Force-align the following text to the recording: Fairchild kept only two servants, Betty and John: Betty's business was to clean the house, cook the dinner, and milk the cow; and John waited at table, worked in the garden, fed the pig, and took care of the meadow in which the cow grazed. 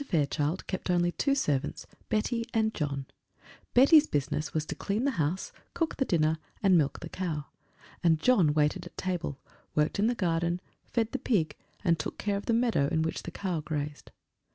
Fairchild 0.07 0.65
kept 0.65 0.89
only 0.89 1.11
two 1.11 1.35
servants, 1.35 1.85
Betty 2.09 2.43
and 2.55 2.73
John: 2.73 3.05
Betty's 3.75 4.07
business 4.07 4.51
was 4.51 4.65
to 4.65 4.73
clean 4.73 5.03
the 5.05 5.11
house, 5.21 5.51
cook 5.75 5.97
the 5.97 6.05
dinner, 6.05 6.39
and 6.63 6.75
milk 6.75 7.01
the 7.01 7.07
cow; 7.07 7.45
and 8.03 8.19
John 8.19 8.55
waited 8.55 8.87
at 8.87 8.97
table, 8.97 9.37
worked 9.75 9.99
in 9.99 10.07
the 10.07 10.15
garden, 10.15 10.59
fed 10.85 11.11
the 11.11 11.19
pig, 11.19 11.55
and 11.83 11.99
took 11.99 12.17
care 12.17 12.37
of 12.37 12.47
the 12.47 12.53
meadow 12.53 12.87
in 12.87 13.03
which 13.03 13.21
the 13.21 13.29
cow 13.31 13.59
grazed. 13.59 14.09